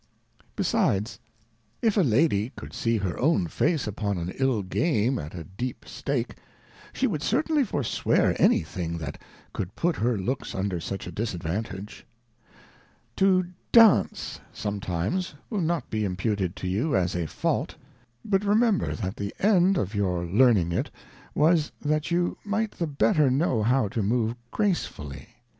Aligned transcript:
Besides 0.55 1.19
if 1.83 1.95
a 1.95 2.01
Lady 2.01 2.51
could 2.55 2.73
see 2.73 2.97
her 2.97 3.19
own 3.19 3.45
Face 3.45 3.85
upon 3.85 4.17
an 4.17 4.29
ill 4.37 4.63
Game, 4.63 5.19
at 5.19 5.35
a 5.35 5.43
deep, 5.43 5.85
Stake, 5.87 6.37
she 6.91 7.05
would 7.05 7.21
certainly 7.21 7.63
forswear 7.63 8.35
any 8.39 8.63
thing 8.63 8.97
that 8.97 9.21
could 9.53 9.75
put 9.75 9.97
her 9.97 10.17
looks 10.17 10.55
under 10.55 10.79
such 10.79 11.05
a 11.05 11.11
Disadvantage. 11.11 12.07
To 13.17 13.45
Dance 13.71 14.39
sometimes 14.51 15.35
will 15.51 15.61
not 15.61 15.87
be 15.91 16.03
imputed 16.03 16.55
to 16.55 16.67
you 16.67 16.95
as 16.95 17.15
a 17.15 17.27
fault; 17.27 17.75
vbut 18.27 18.43
remember 18.43 18.95
that 18.95 19.17
the 19.17 19.35
end 19.37 19.77
of 19.77 19.93
your 19.93 20.25
Learning 20.25 20.71
it, 20.71 20.89
was, 21.35 21.71
that 21.79 22.09
you 22.09 22.39
might 22.43 22.71
the 22.71 22.87
better 22.87 23.29
know 23.29 23.61
how 23.61 23.87
to 23.89 24.01
move 24.01 24.33
gracefully 24.49 25.27